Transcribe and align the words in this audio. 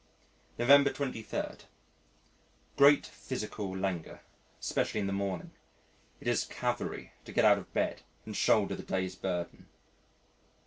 November 0.57 0.91
23. 0.91 1.67
Great 2.75 3.05
physical 3.05 3.77
languor, 3.77 4.21
especially 4.59 4.99
in 4.99 5.05
the 5.05 5.13
morning. 5.13 5.51
It 6.19 6.27
is 6.27 6.43
Calvary 6.45 7.11
to 7.23 7.31
get 7.31 7.45
out 7.45 7.59
of 7.59 7.71
bed 7.71 8.01
and 8.25 8.35
shoulder 8.35 8.73
the 8.73 8.81
day's 8.81 9.13
burden. 9.15 9.67